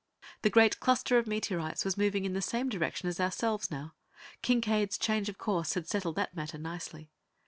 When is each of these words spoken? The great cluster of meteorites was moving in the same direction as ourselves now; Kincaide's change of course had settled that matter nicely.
The 0.41 0.49
great 0.49 0.79
cluster 0.79 1.19
of 1.19 1.27
meteorites 1.27 1.85
was 1.85 1.95
moving 1.95 2.25
in 2.25 2.33
the 2.33 2.41
same 2.41 2.69
direction 2.69 3.07
as 3.07 3.19
ourselves 3.19 3.69
now; 3.69 3.93
Kincaide's 4.41 4.97
change 4.97 5.29
of 5.29 5.37
course 5.37 5.75
had 5.75 5.87
settled 5.87 6.15
that 6.15 6.35
matter 6.35 6.57
nicely. 6.57 7.11